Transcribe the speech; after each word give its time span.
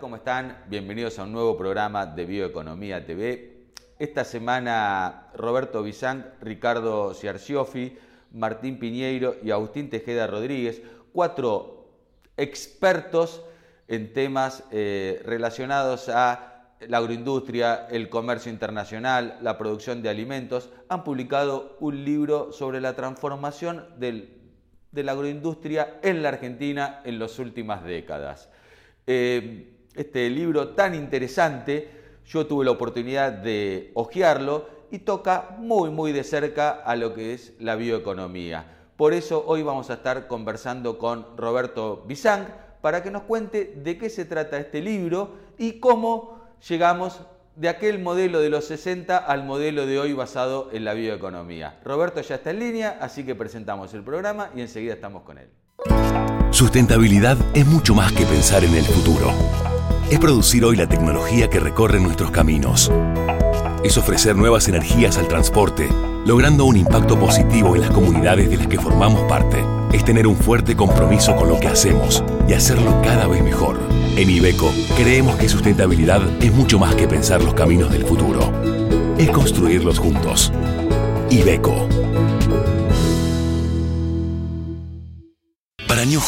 ¿Cómo 0.00 0.16
están? 0.16 0.64
Bienvenidos 0.70 1.18
a 1.18 1.24
un 1.24 1.32
nuevo 1.32 1.58
programa 1.58 2.06
de 2.06 2.24
Bioeconomía 2.24 3.04
TV. 3.04 3.66
Esta 3.98 4.24
semana 4.24 5.28
Roberto 5.34 5.82
Bizanc, 5.82 6.24
Ricardo 6.40 7.12
Ciarciofi, 7.12 7.94
Martín 8.32 8.78
Piñeiro 8.78 9.36
y 9.42 9.50
Agustín 9.50 9.90
Tejeda 9.90 10.26
Rodríguez, 10.26 10.80
cuatro 11.12 11.90
expertos 12.38 13.42
en 13.86 14.14
temas 14.14 14.64
eh, 14.70 15.20
relacionados 15.26 16.08
a 16.08 16.70
la 16.80 16.96
agroindustria, 16.96 17.86
el 17.90 18.08
comercio 18.08 18.50
internacional, 18.50 19.36
la 19.42 19.58
producción 19.58 20.00
de 20.00 20.08
alimentos, 20.08 20.70
han 20.88 21.04
publicado 21.04 21.76
un 21.80 22.06
libro 22.06 22.52
sobre 22.52 22.80
la 22.80 22.96
transformación 22.96 23.84
de 23.98 24.30
la 24.94 25.12
agroindustria 25.12 25.98
en 26.02 26.22
la 26.22 26.30
Argentina 26.30 27.02
en 27.04 27.18
las 27.18 27.38
últimas 27.38 27.84
décadas. 27.84 28.48
Eh, 29.06 29.72
este 29.94 30.28
libro 30.30 30.68
tan 30.68 30.94
interesante, 30.94 31.90
yo 32.26 32.46
tuve 32.46 32.64
la 32.64 32.72
oportunidad 32.72 33.32
de 33.32 33.90
hojearlo 33.94 34.68
y 34.90 35.00
toca 35.00 35.56
muy, 35.58 35.90
muy 35.90 36.12
de 36.12 36.24
cerca 36.24 36.70
a 36.70 36.96
lo 36.96 37.14
que 37.14 37.34
es 37.34 37.52
la 37.58 37.76
bioeconomía. 37.76 38.64
Por 38.96 39.12
eso 39.12 39.44
hoy 39.46 39.62
vamos 39.62 39.90
a 39.90 39.94
estar 39.94 40.28
conversando 40.28 40.98
con 40.98 41.36
Roberto 41.36 42.04
Bizang 42.06 42.46
para 42.80 43.02
que 43.02 43.10
nos 43.10 43.22
cuente 43.22 43.74
de 43.76 43.98
qué 43.98 44.08
se 44.08 44.24
trata 44.24 44.58
este 44.58 44.80
libro 44.80 45.34
y 45.58 45.80
cómo 45.80 46.40
llegamos 46.68 47.20
de 47.56 47.68
aquel 47.68 47.98
modelo 47.98 48.40
de 48.40 48.50
los 48.50 48.66
60 48.66 49.16
al 49.16 49.44
modelo 49.44 49.86
de 49.86 49.98
hoy 49.98 50.12
basado 50.12 50.70
en 50.72 50.84
la 50.84 50.94
bioeconomía. 50.94 51.80
Roberto 51.84 52.20
ya 52.20 52.36
está 52.36 52.50
en 52.50 52.58
línea, 52.60 52.98
así 53.00 53.24
que 53.24 53.34
presentamos 53.34 53.94
el 53.94 54.02
programa 54.02 54.50
y 54.54 54.60
enseguida 54.60 54.94
estamos 54.94 55.22
con 55.22 55.38
él. 55.38 55.48
Sustentabilidad 56.50 57.36
es 57.54 57.66
mucho 57.66 57.94
más 57.94 58.12
que 58.12 58.24
pensar 58.26 58.62
en 58.64 58.74
el 58.74 58.84
futuro. 58.84 59.32
Es 60.10 60.18
producir 60.18 60.64
hoy 60.64 60.76
la 60.76 60.86
tecnología 60.86 61.48
que 61.48 61.58
recorre 61.58 61.98
nuestros 61.98 62.30
caminos. 62.30 62.92
Es 63.82 63.96
ofrecer 63.96 64.36
nuevas 64.36 64.68
energías 64.68 65.16
al 65.16 65.28
transporte, 65.28 65.88
logrando 66.26 66.66
un 66.66 66.76
impacto 66.76 67.18
positivo 67.18 67.74
en 67.74 67.82
las 67.82 67.90
comunidades 67.90 68.50
de 68.50 68.58
las 68.58 68.66
que 68.66 68.78
formamos 68.78 69.22
parte. 69.22 69.64
Es 69.92 70.04
tener 70.04 70.26
un 70.26 70.36
fuerte 70.36 70.76
compromiso 70.76 71.34
con 71.34 71.48
lo 71.48 71.58
que 71.58 71.68
hacemos 71.68 72.22
y 72.46 72.52
hacerlo 72.52 73.00
cada 73.02 73.26
vez 73.26 73.42
mejor. 73.42 73.80
En 74.16 74.28
Ibeco 74.28 74.72
creemos 74.96 75.36
que 75.36 75.48
sustentabilidad 75.48 76.20
es 76.42 76.52
mucho 76.52 76.78
más 76.78 76.94
que 76.94 77.08
pensar 77.08 77.42
los 77.42 77.54
caminos 77.54 77.90
del 77.90 78.04
futuro. 78.04 78.52
Es 79.18 79.30
construirlos 79.30 79.98
juntos. 79.98 80.52
Ibeco. 81.30 81.88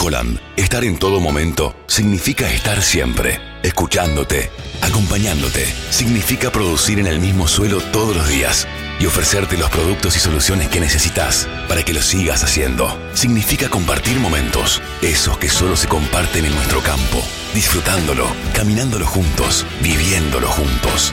Holland, 0.00 0.40
estar 0.56 0.84
en 0.84 0.98
todo 0.98 1.20
momento 1.20 1.74
significa 1.86 2.50
estar 2.50 2.82
siempre, 2.82 3.40
escuchándote, 3.62 4.50
acompañándote. 4.80 5.66
Significa 5.90 6.50
producir 6.50 6.98
en 6.98 7.06
el 7.06 7.20
mismo 7.20 7.48
suelo 7.48 7.80
todos 7.80 8.16
los 8.16 8.28
días 8.28 8.66
y 8.98 9.06
ofrecerte 9.06 9.56
los 9.56 9.70
productos 9.70 10.16
y 10.16 10.20
soluciones 10.20 10.68
que 10.68 10.80
necesitas 10.80 11.48
para 11.68 11.82
que 11.82 11.92
lo 11.92 12.02
sigas 12.02 12.42
haciendo. 12.44 12.98
Significa 13.14 13.68
compartir 13.68 14.18
momentos, 14.18 14.82
esos 15.02 15.38
que 15.38 15.48
solo 15.48 15.76
se 15.76 15.88
comparten 15.88 16.44
en 16.44 16.54
nuestro 16.54 16.80
campo, 16.80 17.22
disfrutándolo, 17.54 18.26
caminándolo 18.54 19.06
juntos, 19.06 19.66
viviéndolo 19.82 20.48
juntos. 20.48 21.12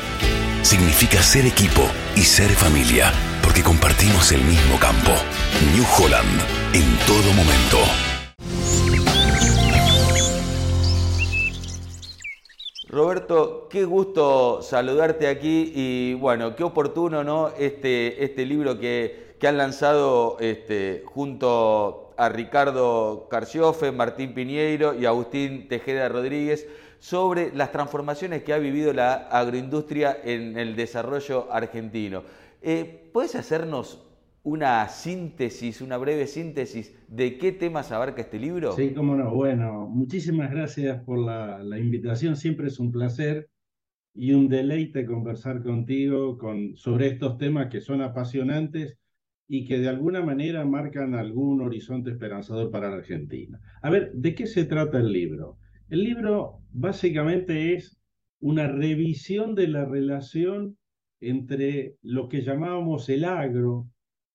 Significa 0.61 1.21
ser 1.21 1.45
equipo 1.45 1.89
y 2.15 2.21
ser 2.21 2.49
familia, 2.51 3.11
porque 3.41 3.63
compartimos 3.63 4.31
el 4.31 4.43
mismo 4.43 4.79
campo. 4.79 5.11
New 5.73 5.85
Holland, 5.97 6.41
en 6.73 6.97
todo 7.05 7.33
momento. 7.33 8.12
Roberto, 12.93 13.67
qué 13.71 13.85
gusto 13.85 14.61
saludarte 14.61 15.27
aquí 15.27 15.71
y 15.73 16.13
bueno, 16.13 16.55
qué 16.55 16.63
oportuno, 16.63 17.23
¿no? 17.23 17.49
Este, 17.57 18.23
este 18.23 18.45
libro 18.45 18.77
que, 18.77 19.33
que 19.39 19.47
han 19.47 19.57
lanzado 19.57 20.37
este, 20.39 21.01
junto 21.07 22.13
a 22.17 22.29
Ricardo 22.29 23.27
Carciofe, 23.31 23.91
Martín 23.91 24.35
Piñeiro 24.35 24.93
y 24.93 25.07
Agustín 25.07 25.67
Tejeda 25.67 26.07
Rodríguez 26.07 26.67
sobre 26.99 27.51
las 27.55 27.71
transformaciones 27.71 28.43
que 28.43 28.53
ha 28.53 28.59
vivido 28.59 28.93
la 28.93 29.27
agroindustria 29.31 30.15
en 30.23 30.59
el 30.59 30.75
desarrollo 30.75 31.47
argentino. 31.51 32.21
Eh, 32.61 33.09
¿Puedes 33.11 33.33
hacernos 33.33 34.03
una 34.43 34.89
síntesis, 34.89 35.81
una 35.81 35.97
breve 35.97 36.27
síntesis 36.27 36.93
de 37.07 37.37
qué 37.37 37.53
temas 37.53 37.91
abarca 37.93 38.21
este 38.21 38.39
libro? 38.39 38.73
Sí, 38.73 38.93
cómo 38.93 39.15
no. 39.15 39.33
Bueno, 39.33 39.87
muchísimas 39.87 40.51
gracias 40.51 41.01
por 41.03 41.17
la, 41.19 41.79
invitación. 41.79 42.35
Siempre 42.35 42.67
es 42.67 42.79
un 42.79 42.91
placer 42.91 43.49
y 44.13 44.33
un 44.33 44.49
deleite 44.49 45.05
conversar 45.05 45.63
contigo 45.63 46.37
con, 46.37 46.75
sobre 46.75 47.07
estos 47.07 47.37
temas 47.37 47.69
que 47.69 47.79
son 47.79 48.01
apasionantes 48.01 48.97
y 49.47 49.65
que 49.65 49.79
de 49.79 49.87
alguna 49.87 50.21
manera 50.21 50.65
marcan 50.65 51.15
algún 51.15 51.61
horizonte 51.61 52.11
esperanzador 52.11 52.69
para 52.69 52.89
la 52.89 52.97
Argentina. 52.97 53.59
A 53.81 53.89
ver, 53.89 54.11
¿de 54.13 54.35
qué 54.35 54.45
se 54.45 54.65
trata 54.65 54.99
el 54.99 55.11
libro? 55.11 55.57
El 55.89 56.03
libro 56.03 56.59
básicamente 56.71 57.75
es 57.75 57.97
una 58.39 58.67
revisión 58.67 59.55
de 59.55 59.69
la 59.69 59.85
relación 59.85 60.77
entre 61.21 61.95
lo 62.01 62.27
que 62.27 62.41
llamábamos 62.41 63.07
el 63.07 63.23
agro, 63.23 63.87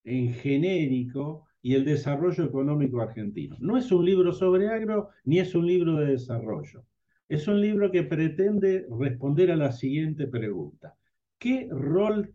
en 0.09 0.33
genérico 0.33 1.47
y 1.63 1.75
el 1.75 1.85
desarrollo 1.85 2.45
económico 2.45 3.01
argentino. 3.01 3.57
No 3.61 3.77
es 3.77 3.93
un 3.93 4.05
libro 4.05 4.33
sobre 4.33 4.69
agro 4.69 5.11
ni 5.25 5.39
es 5.39 5.55
un 5.55 5.67
libro 5.67 5.97
de 5.97 6.07
desarrollo. 6.07 6.85
Es 7.29 7.47
un 7.47 7.61
libro 7.61 7.91
que 7.91 8.05
pretende 8.05 8.87
responder 8.99 9.51
a 9.51 9.57
la 9.57 9.73
siguiente 9.73 10.27
pregunta. 10.27 10.95
¿Qué 11.39 11.69
rol 11.71 12.33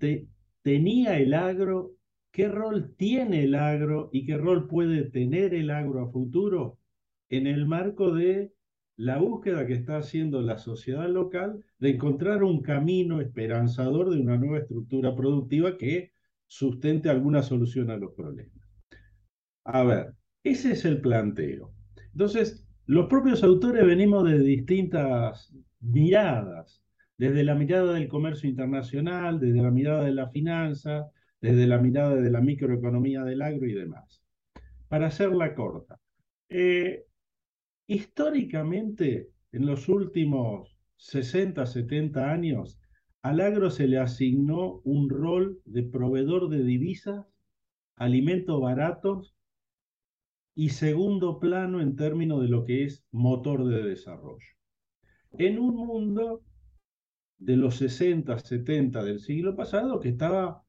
tenía 0.61 1.17
el 1.17 1.33
agro? 1.33 1.93
¿Qué 2.31 2.47
rol 2.47 2.93
tiene 2.95 3.43
el 3.43 3.55
agro 3.55 4.09
y 4.13 4.25
qué 4.25 4.37
rol 4.37 4.67
puede 4.67 5.03
tener 5.09 5.53
el 5.53 5.71
agro 5.71 6.01
a 6.01 6.11
futuro 6.11 6.77
en 7.29 7.47
el 7.47 7.65
marco 7.65 8.13
de 8.13 8.53
la 8.95 9.17
búsqueda 9.17 9.65
que 9.65 9.73
está 9.73 9.97
haciendo 9.97 10.41
la 10.41 10.57
sociedad 10.59 11.09
local 11.09 11.63
de 11.79 11.89
encontrar 11.91 12.43
un 12.43 12.61
camino 12.61 13.21
esperanzador 13.21 14.11
de 14.11 14.21
una 14.21 14.37
nueva 14.37 14.59
estructura 14.59 15.15
productiva 15.15 15.77
que 15.77 16.12
sustente 16.53 17.09
alguna 17.09 17.41
solución 17.41 17.89
a 17.89 17.97
los 17.97 18.13
problemas. 18.13 18.69
A 19.63 19.83
ver, 19.83 20.13
ese 20.43 20.73
es 20.73 20.85
el 20.85 21.01
planteo. 21.01 21.73
Entonces, 22.11 22.67
los 22.85 23.07
propios 23.07 23.43
autores 23.43 23.83
venimos 23.83 24.29
de 24.29 24.37
distintas 24.37 25.51
miradas, 25.79 26.83
desde 27.17 27.43
la 27.43 27.55
mirada 27.55 27.93
del 27.93 28.07
comercio 28.07 28.47
internacional, 28.47 29.39
desde 29.39 29.63
la 29.63 29.71
mirada 29.71 30.03
de 30.03 30.11
la 30.11 30.29
finanza, 30.29 31.07
desde 31.41 31.65
la 31.65 31.79
mirada 31.79 32.15
de 32.15 32.29
la 32.29 32.41
microeconomía 32.41 33.23
del 33.23 33.41
agro 33.41 33.65
y 33.65 33.73
demás. 33.73 34.21
Para 34.87 35.07
hacerla 35.07 35.55
corta, 35.55 35.99
eh, 36.49 37.05
históricamente, 37.87 39.29
en 39.51 39.65
los 39.65 39.89
últimos 39.89 40.77
60, 40.97 41.65
70 41.65 42.31
años, 42.31 42.79
al 43.23 43.39
agro 43.39 43.71
se 43.71 43.87
le 43.87 43.99
asignó 43.99 44.81
un 44.83 45.09
rol 45.09 45.61
de 45.63 45.83
proveedor 45.83 46.49
de 46.49 46.61
divisas, 46.61 47.25
alimentos 47.95 48.59
baratos 48.59 49.33
y 50.55 50.69
segundo 50.69 51.39
plano 51.39 51.79
en 51.79 51.95
términos 51.95 52.41
de 52.41 52.49
lo 52.49 52.65
que 52.65 52.83
es 52.83 53.05
motor 53.11 53.65
de 53.65 53.81
desarrollo. 53.81 54.45
En 55.31 55.57
un 55.57 55.73
mundo 55.73 56.43
de 57.37 57.55
los 57.55 57.77
60, 57.77 58.37
70 58.39 59.03
del 59.03 59.21
siglo 59.21 59.55
pasado 59.55 60.01
que 60.01 60.09
estaba 60.09 60.61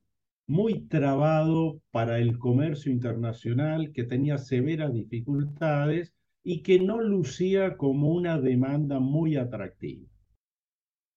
muy 0.46 0.86
trabado 0.86 1.80
para 1.90 2.20
el 2.20 2.38
comercio 2.38 2.92
internacional, 2.92 3.90
que 3.92 4.04
tenía 4.04 4.38
severas 4.38 4.94
dificultades 4.94 6.14
y 6.44 6.62
que 6.62 6.78
no 6.78 7.00
lucía 7.00 7.76
como 7.76 8.10
una 8.10 8.40
demanda 8.40 9.00
muy 9.00 9.36
atractiva. 9.36 10.13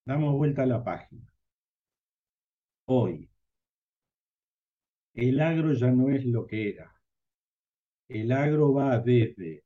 Damos 0.07 0.38
vuelta 0.38 0.63
a 0.63 0.65
la 0.65 0.86
página. 0.86 1.33
Hoy, 2.86 3.30
el 5.13 5.42
agro 5.42 5.74
ya 5.74 5.92
no 5.92 6.09
es 6.09 6.24
lo 6.24 6.48
que 6.48 6.69
era. 6.69 6.95
El 8.07 8.31
agro 8.31 8.71
va 8.71 9.00
desde 9.00 9.65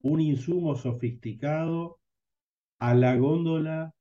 un 0.00 0.20
insumo 0.20 0.74
sofisticado 0.74 2.00
a 2.80 2.94
la 2.94 3.14
góndola 3.14 3.94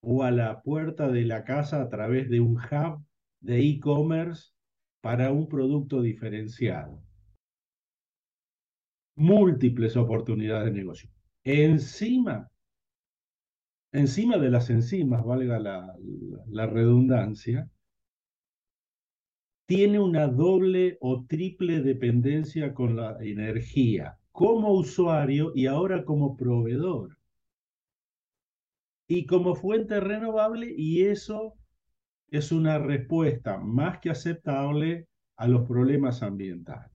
o 0.00 0.22
a 0.22 0.30
la 0.30 0.62
puerta 0.62 1.08
de 1.08 1.26
la 1.26 1.44
casa 1.44 1.82
a 1.82 1.90
través 1.90 2.30
de 2.30 2.40
un 2.40 2.56
hub 2.56 3.04
de 3.40 3.60
e-commerce 3.60 4.54
para 5.02 5.32
un 5.32 5.48
producto 5.48 6.00
diferenciado. 6.00 6.98
Múltiples 9.16 9.98
oportunidades 9.98 10.72
de 10.72 10.78
negocio. 10.78 11.10
Encima 11.44 12.49
encima 13.92 14.38
de 14.38 14.50
las 14.50 14.70
enzimas, 14.70 15.24
valga 15.24 15.58
la, 15.58 16.66
redundancia, 16.66 17.68
tiene 19.66 20.00
una 20.00 20.26
doble 20.26 20.98
o 21.00 21.24
triple 21.26 21.80
dependencia 21.80 22.74
con 22.74 22.96
la 22.96 23.16
energía 23.20 24.18
como 24.32 24.72
usuario 24.72 25.52
y 25.54 25.66
ahora 25.66 26.04
como 26.04 26.36
proveedor. 26.36 27.16
y 29.08 29.26
como 29.26 29.56
fuente 29.56 29.98
renovable 29.98 30.72
y 30.76 31.02
eso 31.02 31.56
es 32.28 32.52
una 32.52 32.78
respuesta 32.78 33.58
más 33.58 33.98
que 33.98 34.10
aceptable 34.10 35.08
a 35.36 35.48
los 35.48 35.66
problemas 35.66 36.22
ambientales. 36.22 36.92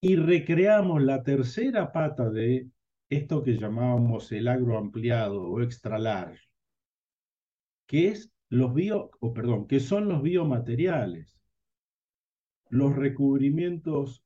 Y 0.00 0.16
recreamos 0.16 1.02
la 1.02 1.22
tercera 1.22 1.92
pata 1.92 2.30
de 2.30 2.70
esto 3.08 3.42
que 3.42 3.56
llamábamos 3.56 4.30
el 4.32 4.48
agro 4.48 4.78
ampliado 4.78 5.42
o 5.42 5.62
extra 5.62 5.98
large, 5.98 6.48
que 7.86 8.08
es 8.08 8.30
los 8.50 8.74
bio, 8.74 9.10
o 9.20 9.32
perdón, 9.32 9.66
que 9.66 9.80
son 9.80 10.08
los 10.08 10.22
biomateriales, 10.22 11.40
los 12.70 12.94
recubrimientos 12.94 14.24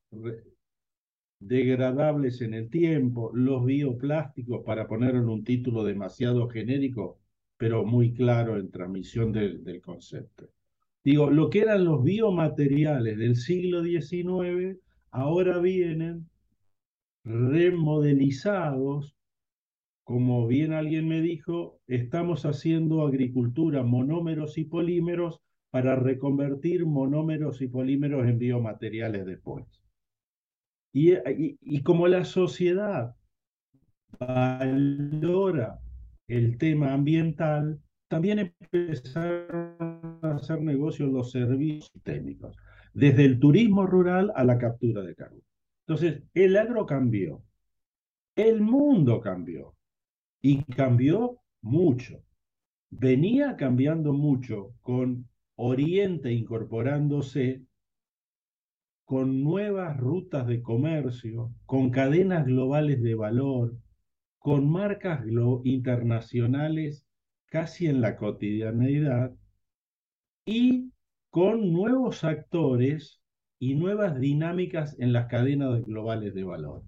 degradables 1.38 2.40
en 2.40 2.54
el 2.54 2.70
tiempo, 2.70 3.30
los 3.34 3.64
bioplásticos, 3.64 4.64
para 4.64 4.88
poner 4.88 5.14
en 5.14 5.28
un 5.28 5.44
título 5.44 5.84
demasiado 5.84 6.48
genérico, 6.48 7.20
pero 7.56 7.84
muy 7.84 8.12
claro 8.12 8.58
en 8.58 8.70
transmisión 8.70 9.32
del, 9.32 9.62
del 9.62 9.80
concepto. 9.80 10.48
Digo, 11.04 11.30
lo 11.30 11.50
que 11.50 11.60
eran 11.60 11.84
los 11.84 12.02
biomateriales 12.02 13.16
del 13.18 13.36
siglo 13.36 13.82
XIX, 13.82 14.78
ahora 15.10 15.58
vienen 15.58 16.28
remodelizados 17.24 19.16
como 20.04 20.46
bien 20.46 20.72
alguien 20.72 21.08
me 21.08 21.20
dijo, 21.20 21.80
estamos 21.86 22.44
haciendo 22.44 23.06
agricultura 23.06 23.82
monómeros 23.82 24.58
y 24.58 24.64
polímeros 24.64 25.40
para 25.70 25.96
reconvertir 25.96 26.84
monómeros 26.86 27.62
y 27.62 27.68
polímeros 27.68 28.26
en 28.26 28.38
biomateriales 28.38 29.24
después. 29.24 29.64
Y, 30.92 31.14
y, 31.62 31.82
como 31.82 32.08
la 32.08 32.24
sociedad 32.24 33.14
valora 34.18 35.78
el 36.28 36.58
tema 36.58 36.92
ambiental, 36.92 37.80
también 38.08 38.52
empezaron 38.70 40.18
a 40.20 40.34
hacer 40.34 40.60
negocios 40.60 41.10
los 41.10 41.30
servicios 41.30 41.90
técnicos, 42.02 42.54
desde 42.92 43.24
el 43.24 43.38
turismo 43.38 43.86
rural 43.86 44.30
a 44.36 44.44
la 44.44 44.58
captura 44.58 45.02
de 45.02 45.14
carbono. 45.14 45.51
Entonces, 45.86 46.22
el 46.34 46.56
agro 46.56 46.86
cambió, 46.86 47.42
el 48.36 48.60
mundo 48.60 49.20
cambió 49.20 49.74
y 50.40 50.62
cambió 50.64 51.40
mucho. 51.60 52.22
Venía 52.90 53.56
cambiando 53.56 54.12
mucho 54.12 54.74
con 54.80 55.28
Oriente 55.56 56.32
incorporándose 56.32 57.62
con 59.04 59.42
nuevas 59.42 59.96
rutas 59.98 60.46
de 60.46 60.62
comercio, 60.62 61.52
con 61.66 61.90
cadenas 61.90 62.46
globales 62.46 63.02
de 63.02 63.14
valor, 63.14 63.76
con 64.38 64.70
marcas 64.70 65.24
internacionales 65.64 67.04
casi 67.46 67.86
en 67.86 68.00
la 68.00 68.16
cotidianeidad 68.16 69.34
y 70.46 70.90
con 71.30 71.72
nuevos 71.72 72.24
actores 72.24 73.21
y 73.62 73.76
nuevas 73.76 74.18
dinámicas 74.18 74.96
en 74.98 75.12
las 75.12 75.28
cadenas 75.28 75.84
globales 75.84 76.34
de 76.34 76.42
valor. 76.42 76.82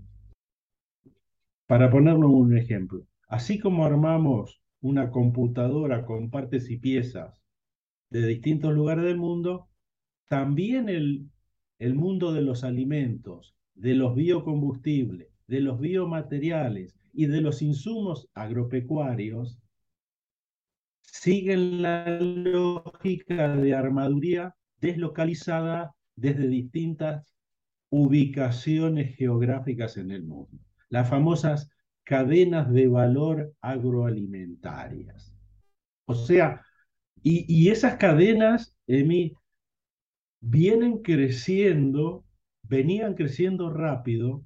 Para 1.68 1.88
ponerlo 1.88 2.28
un 2.28 2.58
ejemplo, 2.58 3.06
así 3.28 3.60
como 3.60 3.86
armamos 3.86 4.60
una 4.80 5.12
computadora 5.12 6.04
con 6.04 6.30
partes 6.30 6.68
y 6.72 6.78
piezas 6.78 7.40
de 8.10 8.26
distintos 8.26 8.74
lugares 8.74 9.04
del 9.04 9.18
mundo, 9.18 9.68
también 10.28 10.88
el, 10.88 11.30
el 11.78 11.94
mundo 11.94 12.32
de 12.32 12.42
los 12.42 12.64
alimentos, 12.64 13.54
de 13.76 13.94
los 13.94 14.16
biocombustibles, 14.16 15.28
de 15.46 15.60
los 15.60 15.78
biomateriales 15.78 16.96
y 17.12 17.26
de 17.26 17.40
los 17.40 17.62
insumos 17.62 18.28
agropecuarios 18.34 19.60
siguen 21.02 21.82
la 21.82 22.18
lógica 22.18 23.56
de 23.56 23.74
armaduría 23.74 24.56
deslocalizada 24.80 25.94
desde 26.16 26.48
distintas 26.48 27.34
ubicaciones 27.90 29.16
geográficas 29.16 29.96
en 29.96 30.10
el 30.10 30.24
mundo. 30.24 30.58
Las 30.88 31.08
famosas 31.08 31.70
cadenas 32.04 32.70
de 32.72 32.88
valor 32.88 33.54
agroalimentarias. 33.60 35.34
O 36.06 36.14
sea, 36.14 36.62
y, 37.22 37.70
esas 37.70 37.96
cadenas, 37.96 38.76
Emi, 38.86 39.32
vienen 40.40 40.98
creciendo, 40.98 42.26
venían 42.62 43.14
creciendo 43.14 43.72
rápido 43.72 44.44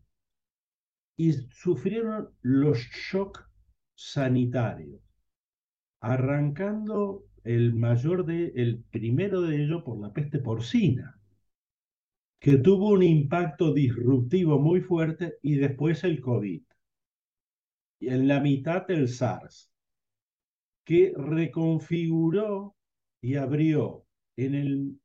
y 1.17 1.33
sufrieron 1.33 2.29
los 2.41 2.79
shocks 2.79 3.45
sanitarios, 3.97 5.03
arrancando 6.01 7.25
el 7.43 7.75
mayor 7.75 8.25
de, 8.25 8.53
el 8.55 8.85
primero 8.93 9.41
de 9.41 9.65
ellos 9.65 9.83
por 9.83 9.99
la 9.99 10.13
peste 10.13 10.39
porcina, 10.39 11.19
que 12.41 12.57
tuvo 12.59 12.91
un 12.91 13.03
impacto 13.03 13.73
disruptivo 13.73 14.59
muy 14.59 14.81
fuerte 14.81 15.39
y 15.43 15.57
después 15.57 16.05
el 16.05 16.21
COVID. 16.21 16.63
Y 18.01 18.09
en 18.09 18.29
la 18.29 18.41
mitad 18.41 18.89
el 18.91 19.09
SARS 19.09 19.71
que 20.85 21.13
reconfiguró 21.17 22.75
y 23.21 23.35
abrió 23.35 24.07
en 24.37 24.55
el 24.55 25.01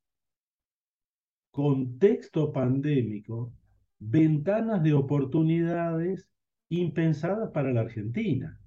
contexto 1.51 2.53
pandémico 2.53 3.53
ventanas 3.99 4.83
de 4.83 4.93
oportunidades 4.93 6.29
impensadas 6.69 7.51
para 7.51 7.73
la 7.73 7.81
Argentina. 7.81 8.59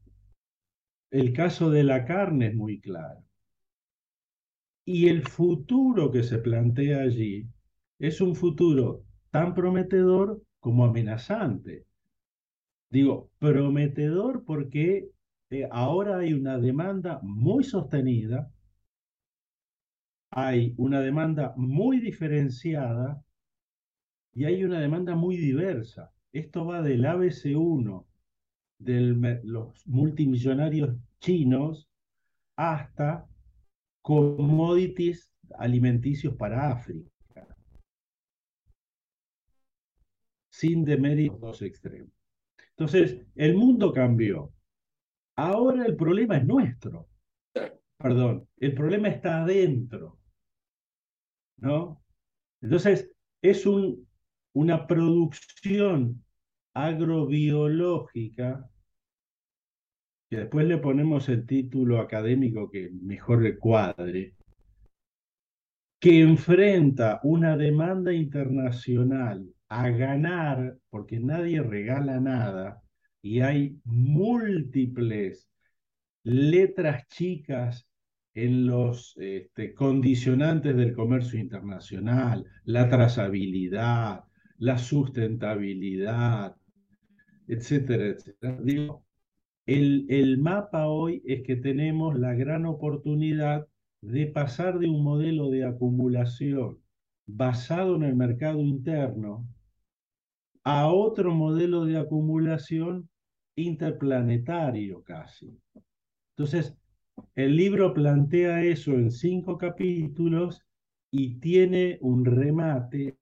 El 1.11 1.33
caso 1.33 1.71
de 1.71 1.85
la 1.85 2.05
carne 2.05 2.49
es 2.49 2.55
muy 2.55 2.81
claro. 2.81 3.25
Y 4.85 5.09
el 5.09 5.27
futuro 5.27 6.11
que 6.11 6.23
se 6.23 6.39
plantea 6.39 7.01
allí 7.01 7.49
es 7.99 8.21
un 8.21 8.35
futuro 8.35 9.03
tan 9.31 9.55
prometedor 9.55 10.43
como 10.61 10.85
amenazante. 10.85 11.87
Digo, 12.91 13.31
prometedor 13.39 14.45
porque 14.45 15.11
eh, 15.51 15.69
ahora 15.71 16.19
hay 16.19 16.33
una 16.33 16.59
demanda 16.59 17.21
muy 17.23 17.65
sostenida, 17.65 18.51
hay 20.31 20.75
una 20.77 21.01
demanda 21.01 21.55
muy 21.57 22.01
diferenciada 22.01 23.23
y 24.33 24.45
hay 24.45 24.65
una 24.65 24.81
demanda 24.81 25.15
muy 25.15 25.37
diversa. 25.37 26.13
Esto 26.33 26.67
va 26.67 26.83
del 26.83 27.05
ABC1, 27.05 28.05
de 28.79 29.41
los 29.45 29.87
multimillonarios 29.87 30.97
chinos, 31.21 31.89
hasta 32.57 33.27
commodities 34.03 35.33
alimenticios 35.59 36.35
para 36.35 36.71
África. 36.71 37.11
Sin 40.57 40.87
deméritos 40.87 41.61
extremos. 41.61 42.15
Entonces, 42.71 43.21
el 43.35 43.55
mundo 43.57 43.93
cambió. 43.93 44.55
Ahora 45.37 45.85
el 45.85 45.95
problema 45.97 46.39
es 46.39 46.47
nuestro. 46.47 47.11
Perdón, 47.99 48.49
el 48.57 48.73
problema 48.75 49.09
está 49.09 49.43
adentro. 49.43 50.19
¿No? 51.59 52.03
Entonces, 52.63 53.13
es 53.43 53.67
un, 53.67 54.09
una 54.55 54.87
producción 54.87 56.25
agrobiológica, 56.73 58.67
que 60.31 60.39
después 60.39 60.67
le 60.67 60.79
ponemos 60.79 61.29
el 61.29 61.47
título 61.47 62.01
académico 62.01 62.71
que 62.71 62.89
mejor 63.03 63.43
le 63.43 63.59
cuadre, 63.59 64.35
que 66.01 66.23
enfrenta 66.23 67.21
una 67.25 67.59
demanda 67.59 68.15
internacional 68.15 69.53
a 69.69 69.89
ganar, 69.91 70.79
porque 70.91 71.19
nadie 71.19 71.63
regala 71.63 72.21
nada, 72.21 72.83
y 73.23 73.41
hay 73.41 73.81
múltiples 73.85 75.51
letras 76.23 77.07
chicas 77.09 77.89
en 78.35 78.67
los 78.67 79.17
este, 79.17 79.75
condicionantes 79.75 80.77
del 80.77 80.93
comercio 80.93 81.41
internacional, 81.41 82.45
la 82.65 82.89
trazabilidad, 82.89 84.25
la 84.59 84.79
sustentabilidad, 84.79 86.55
etcétera, 87.49 88.07
etcétera. 88.09 88.59
El, 89.67 90.07
el 90.09 90.39
mapa 90.39 90.87
hoy 90.87 91.23
es 91.25 91.43
que 91.43 91.57
tenemos 91.57 92.19
la 92.19 92.35
gran 92.35 92.67
oportunidad 92.67 93.67
de 94.01 94.27
pasar 94.27 94.79
de 94.79 94.89
un 94.89 95.03
modelo 95.03 95.51
de 95.51 95.65
acumulación 95.65 96.79
basado 97.27 97.97
en 97.97 98.05
el 98.05 98.15
mercado 98.15 98.61
interno 98.61 99.49
a 100.67 100.89
otro 100.89 101.33
modelo 101.33 101.85
de 101.85 101.97
acumulación 101.97 103.09
interplanetario 103.55 105.01
casi. 105.05 105.57
Entonces, 106.37 106.75
el 107.37 107.55
libro 107.55 107.95
plantea 107.95 108.65
eso 108.65 108.91
en 108.91 109.13
cinco 109.13 109.57
capítulos 109.59 110.61
y 111.13 111.39
tiene 111.39 111.99
un 112.01 112.25
remate 112.25 113.17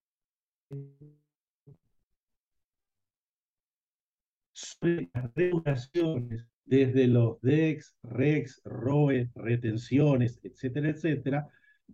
sobre 4.54 5.10
las 5.12 5.34
regulaciones 5.34 6.46
desde 6.64 7.06
los 7.08 7.38
DEX, 7.42 7.94
REX, 8.04 8.62
ROE, 8.64 9.30
retenciones, 9.34 10.40
etcétera, 10.42 10.88
etcétera, 10.88 11.46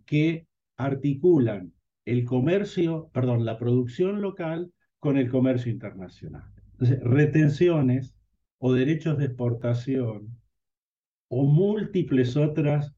que 0.05 0.47
articulan 0.77 1.73
el 2.05 2.23
comercio, 2.23 3.09
perdón, 3.11 3.43
la 3.43 3.59
producción 3.59 4.21
local 4.21 4.71
con 5.01 5.17
el 5.17 5.29
comercio 5.29 5.71
internacional. 5.71 6.43
Entonces, 6.73 6.99
retenciones 7.01 8.13
o 8.59 8.71
derechos 8.71 9.17
de 9.17 9.25
exportación 9.25 10.37
o 11.27 11.43
múltiples 11.43 12.37
otras 12.37 12.93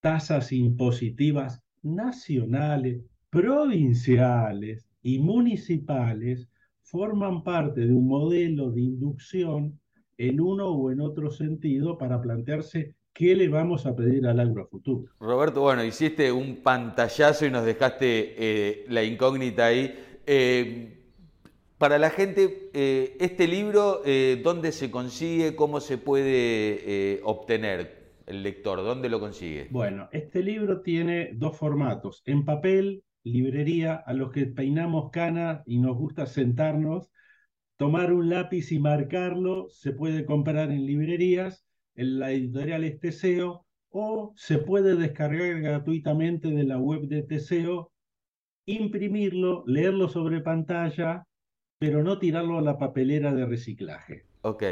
tasas 0.00 0.50
impositivas 0.50 1.62
nacionales, 1.82 3.00
provinciales 3.30 4.86
y 5.02 5.20
municipales 5.20 6.48
forman 6.82 7.44
parte 7.44 7.82
de 7.86 7.94
un 7.94 8.08
modelo 8.08 8.72
de 8.72 8.80
inducción 8.80 9.78
en 10.18 10.40
uno 10.40 10.68
o 10.68 10.90
en 10.90 11.00
otro 11.00 11.30
sentido 11.30 11.96
para 11.96 12.20
plantearse 12.20 12.96
qué 13.12 13.36
le 13.36 13.48
vamos 13.48 13.86
a 13.86 13.94
pedir 13.94 14.26
al 14.26 14.40
agrofuturo. 14.40 15.12
Roberto, 15.20 15.60
bueno, 15.60 15.84
hiciste 15.84 16.32
un 16.32 16.56
pantallazo 16.56 17.46
y 17.46 17.50
nos 17.50 17.64
dejaste 17.64 18.34
eh, 18.36 18.84
la 18.88 19.04
incógnita 19.04 19.66
ahí. 19.66 19.94
Eh, 20.26 21.00
para 21.78 21.98
la 21.98 22.10
gente, 22.10 22.70
eh, 22.72 23.16
este 23.20 23.46
libro, 23.46 24.02
¿dónde 24.42 24.72
se 24.72 24.90
consigue? 24.90 25.56
¿Cómo 25.56 25.80
se 25.80 25.98
puede 25.98 27.20
obtener 27.24 28.14
el 28.26 28.42
lector? 28.42 28.78
¿Dónde 28.82 29.08
lo 29.08 29.20
consigue? 29.20 29.68
Bueno, 29.70 30.08
este 30.12 30.42
libro 30.42 30.80
tiene 30.80 31.30
dos 31.34 31.56
formatos. 31.56 32.22
En 32.26 32.44
papel, 32.44 33.02
librería, 33.24 33.94
a 33.94 34.12
los 34.12 34.30
que 34.30 34.46
peinamos 34.46 35.10
cana 35.10 35.62
y 35.66 35.78
nos 35.78 35.96
gusta 35.96 36.26
sentarnos, 36.26 37.10
tomar 37.76 38.12
un 38.12 38.28
lápiz 38.28 38.70
y 38.70 38.78
marcarlo, 38.78 39.68
se 39.68 39.92
puede 39.92 40.24
comprar 40.24 40.70
en 40.70 40.86
librerías, 40.86 41.66
en 41.96 42.18
la 42.18 42.32
editorial 42.32 42.84
es 42.84 43.00
Teseo, 43.00 43.66
o 43.90 44.32
se 44.36 44.58
puede 44.58 44.96
descargar 44.96 45.60
gratuitamente 45.60 46.48
de 46.48 46.64
la 46.64 46.78
web 46.78 47.02
de 47.02 47.22
Teseo, 47.22 47.92
imprimirlo, 48.66 49.64
leerlo 49.66 50.08
sobre 50.08 50.40
pantalla, 50.40 51.26
pero 51.78 52.02
no 52.02 52.18
tirarlo 52.18 52.58
a 52.58 52.62
la 52.62 52.78
papelera 52.78 53.34
de 53.34 53.46
reciclaje. 53.46 54.26
Ok, 54.42 54.62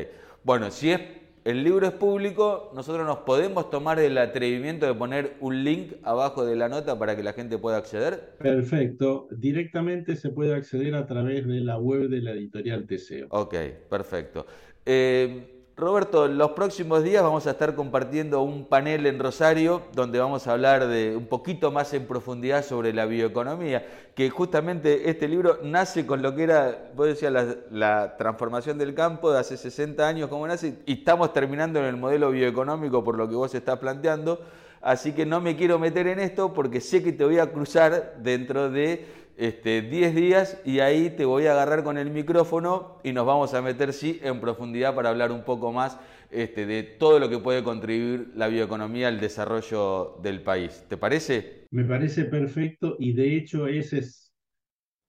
bueno, 0.45 0.71
si 0.71 0.91
es 0.91 1.01
el 1.45 1.65
libro 1.65 1.87
es 1.89 1.93
público, 1.93 2.71
nosotros 2.73 3.05
nos 3.05 3.19
podemos 3.19 3.69
tomar 3.69 3.99
el 3.99 4.17
atrevimiento 4.17 4.87
de 4.87 4.95
poner 4.95 5.37
un 5.41 5.65
link 5.65 5.95
abajo 6.05 6.45
de 6.45 6.55
la 6.55 6.69
nota 6.69 6.97
para 6.99 7.17
que 7.17 7.25
la 7.25 7.33
gente 7.33 7.59
pueda 7.59 7.79
acceder. 7.79 8.37
Perfecto, 8.39 9.27
directamente 9.33 10.15
se 10.15 10.31
puede 10.31 10.55
acceder 10.55 10.95
a 10.95 11.07
través 11.07 11.47
de 11.47 11.61
la 11.61 11.79
web 11.79 12.09
de 12.09 12.23
la 12.23 12.31
editorial 12.31 12.87
Teseo. 12.87 13.27
Ok, 13.31 13.57
perfecto. 13.91 14.47
Eh, 14.87 15.62
Roberto, 15.83 16.29
los 16.29 16.53
próximos 16.53 17.03
días 17.03 17.25
vamos 17.25 17.49
a 17.49 17.51
estar 17.51 17.75
compartiendo 17.75 18.41
un 18.43 18.67
panel 18.67 19.05
en 19.05 19.19
Rosario 19.19 19.83
donde 19.95 20.21
vamos 20.21 20.47
a 20.47 20.53
hablar 20.53 20.87
de 20.87 21.17
un 21.17 21.27
poquito 21.27 21.73
más 21.73 21.93
en 21.93 22.07
profundidad 22.07 22.65
sobre 22.65 22.93
la 22.93 23.05
bioeconomía, 23.05 23.85
que 24.15 24.31
justamente 24.31 25.11
este 25.11 25.27
libro 25.27 25.59
nace 25.65 26.07
con 26.07 26.23
lo 26.23 26.37
que 26.37 26.45
era, 26.45 26.93
vos 26.95 27.09
decías, 27.09 27.33
la, 27.73 28.17
transformación 28.17 28.79
del 28.79 28.95
campo 28.95 29.33
de 29.33 29.41
hace 29.41 29.57
60 29.57 30.07
años, 30.07 30.29
como 30.29 30.47
nace, 30.47 30.79
y 30.87 30.93
estamos 30.93 31.33
terminando 31.33 31.81
en 31.81 31.87
el 31.87 31.97
modelo 31.97 32.31
bioeconómico 32.31 33.03
por 33.03 33.19
lo 33.19 33.29
que 33.29 33.35
vos 33.35 33.53
estás 33.53 33.81
planteando, 33.81 34.41
así 34.83 35.11
que 35.12 35.27
no 35.27 35.41
me 35.41 35.57
quiero 35.57 35.81
meter 35.81 36.07
en 36.07 36.21
esto 36.21 36.53
porque 36.55 36.81
sé 36.81 37.03
que 37.03 37.12
te 37.12 37.25
voy 37.25 37.41
a 37.41 37.51
cruzar 37.51 38.19
dentro 38.23 38.71
de 38.71 39.05
este, 39.37 39.83
10 39.83 40.15
días 40.15 40.61
y 40.65 40.81
ahí 40.81 41.11
te 41.11 41.25
voy 41.25 41.47
a 41.47 41.53
agarrar 41.53 41.85
con 41.85 41.99
el 41.99 42.11
micrófono 42.11 42.99
y 43.03 43.12
nos 43.12 43.27
vamos 43.27 43.55
a 43.55 43.62
meter, 43.62 43.93
sí, 43.93 44.21
en 44.23 44.41
profundidad 44.41 44.95
para 44.95 45.11
hablar 45.11 45.33
un 45.33 45.43
poco 45.45 45.73
más 45.73 45.99
este, 46.31 46.67
de 46.67 46.83
todo 46.83 47.19
lo 47.19 47.29
que 47.29 47.39
puede 47.39 47.62
contribuir 47.62 48.33
la 48.35 48.49
bioeconomía 48.49 49.09
al 49.09 49.21
desarrollo 49.21 50.19
del 50.23 50.43
país. 50.43 50.85
¿Te 50.89 50.97
parece? 50.97 51.67
Me 51.71 51.85
parece 51.85 52.25
perfecto 52.25 52.97
y 52.99 53.12
de 53.12 53.37
hecho 53.37 53.67
ese 53.67 53.99
es 53.99 54.33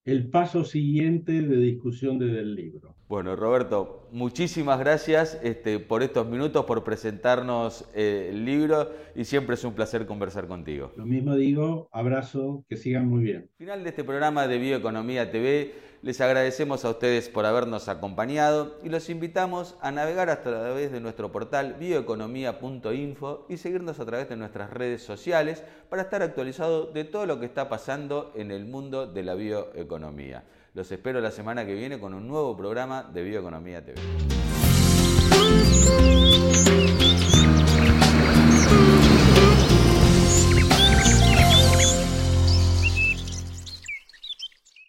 el 0.06 0.30
paso 0.30 0.66
siguiente 0.66 1.42
de 1.42 1.58
discusión 1.58 2.20
del 2.20 2.56
libro. 2.56 2.96
Bueno, 3.14 3.36
Roberto, 3.36 4.08
muchísimas 4.12 4.80
gracias 4.80 5.40
este, 5.44 5.78
por 5.78 6.02
estos 6.02 6.26
minutos, 6.26 6.66
por 6.66 6.84
presentarnos 6.84 7.88
eh, 7.94 8.30
el 8.32 8.44
libro 8.44 8.90
y 9.14 9.26
siempre 9.26 9.54
es 9.54 9.64
un 9.64 9.76
placer 9.76 10.08
conversar 10.08 10.48
contigo. 10.48 10.92
Lo 10.96 11.06
mismo 11.06 11.36
digo, 11.36 11.88
abrazo, 11.92 12.66
que 12.68 12.76
sigan 12.76 13.08
muy 13.08 13.22
bien. 13.22 13.52
Final 13.60 13.84
de 13.84 13.90
este 13.90 14.04
programa 14.04 14.48
de 14.48 14.58
Bioeconomía 14.58 15.30
TV. 15.30 15.76
Les 16.02 16.22
agradecemos 16.22 16.86
a 16.86 16.90
ustedes 16.90 17.30
por 17.30 17.46
habernos 17.46 17.88
acompañado 17.88 18.80
y 18.84 18.90
los 18.90 19.08
invitamos 19.12 19.78
a 19.80 19.92
navegar 19.92 20.32
a 20.32 20.42
través 20.42 20.92
de 20.92 21.00
nuestro 21.00 21.32
portal 21.32 21.76
bioeconomía.info 21.80 23.46
y 23.48 23.58
seguirnos 23.58 24.00
a 24.00 24.06
través 24.06 24.28
de 24.28 24.38
nuestras 24.38 24.72
redes 24.72 25.04
sociales 25.04 25.64
para 25.88 26.02
estar 26.02 26.24
actualizados 26.24 26.92
de 26.96 27.04
todo 27.04 27.28
lo 27.28 27.40
que 27.40 27.46
está 27.46 27.70
pasando 27.70 28.34
en 28.36 28.50
el 28.50 28.66
mundo 28.66 29.06
de 29.06 29.22
la 29.22 29.36
bioeconomía. 29.36 30.46
Los 30.76 30.92
espero 30.92 31.22
la 31.22 31.30
semana 31.30 31.68
que 31.68 31.76
viene 31.76 32.00
con 32.00 32.16
un 32.16 32.28
nuevo 32.28 32.58
programa 32.58 33.04
de 33.04 33.22
Bioeconomía 33.22 33.86
TV. 33.86 34.02